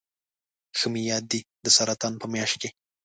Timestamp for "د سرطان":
1.65-2.13